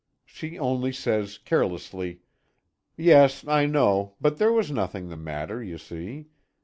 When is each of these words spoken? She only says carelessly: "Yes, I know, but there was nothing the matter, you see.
She 0.25 0.57
only 0.57 0.91
says 0.91 1.37
carelessly: 1.37 2.21
"Yes, 2.97 3.47
I 3.47 3.67
know, 3.67 4.15
but 4.19 4.39
there 4.39 4.51
was 4.51 4.71
nothing 4.71 5.09
the 5.09 5.15
matter, 5.15 5.61
you 5.63 5.77
see. 5.77 6.29